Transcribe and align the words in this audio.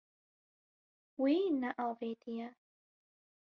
Wî 1.21 1.37
neavêtiye. 1.61 2.47